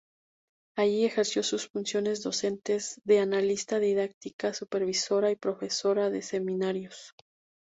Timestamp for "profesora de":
5.35-6.23